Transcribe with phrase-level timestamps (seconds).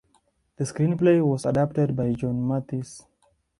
[0.57, 3.03] The screenplay was adapted by June Mathis.